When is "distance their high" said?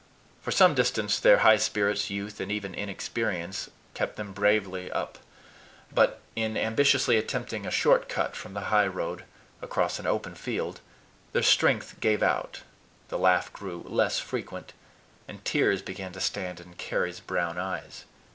0.73-1.57